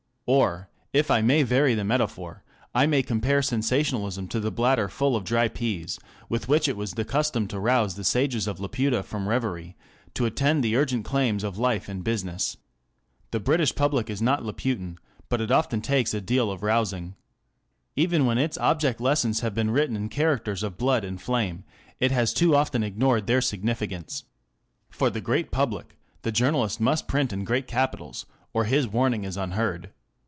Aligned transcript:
Or, 0.27 0.69
if 0.93 1.11
I 1.11 1.21
may 1.21 1.43
vary 1.43 1.73
the 1.75 1.83
metaphor, 1.83 2.45
I 2.73 2.85
may 2.85 3.03
compare 3.03 3.41
sensationalism 3.41 4.29
to 4.29 4.39
the 4.39 4.51
bladder 4.51 4.87
full 4.87 5.17
of 5.17 5.25
dry 5.25 5.49
peas 5.49 5.99
with 6.29 6.47
which 6.47 6.69
it 6.69 6.77
was 6.77 6.93
the 6.93 7.03
custom 7.03 7.49
to 7.49 7.59
rouse 7.59 7.95
the 7.95 8.05
sages 8.05 8.47
of 8.47 8.57
Laputa 8.57 9.03
from 9.03 9.27
reverie 9.27 9.75
to 10.13 10.25
attend 10.25 10.63
to 10.63 10.69
the 10.69 10.77
urgent 10.77 11.03
claims 11.03 11.43
of 11.43 11.57
life 11.57 11.89
and 11.89 12.01
business. 12.01 12.55
The 13.31 13.41
Digitized 13.41 13.43
by 13.43 13.43
Google 13.43 13.43
GOVERNMENT 13.43 13.43
BY 13.43 13.43
JOURNALISM. 13.43 13.43
673 13.43 13.43
British 13.43 13.75
public 13.75 14.09
is 14.09 14.21
not 14.21 14.43
Laputan, 14.45 14.97
but 15.27 15.41
it 15.41 15.51
often 15.51 15.81
takes 15.81 16.13
a 16.13 16.21
deal 16.21 16.49
of 16.51 16.63
rousing.. 16.63 17.15
Even 17.97 18.25
when 18.25 18.37
its 18.37 18.57
object 18.59 19.01
lessons 19.01 19.39
have 19.41 19.53
been 19.53 19.71
written 19.71 19.97
in 19.97 20.07
characters 20.07 20.63
of 20.63 20.77
blood 20.77 21.03
and 21.03 21.21
flame, 21.21 21.65
it 21.99 22.11
has 22.13 22.33
too 22.33 22.55
often 22.55 22.83
ignored 22.83 23.27
their 23.27 23.41
significance. 23.41 24.23
For 24.89 25.09
the 25.09 25.19
great 25.19 25.51
public 25.51 25.97
the 26.21 26.31
journalist 26.31 26.79
must 26.79 27.09
print 27.09 27.33
in 27.33 27.43
great 27.43 27.67
capitals, 27.67 28.25
or 28.53 28.63
his 28.63 28.87
warning 28.87 29.25
is 29.25 29.35
unheard. 29.35 29.91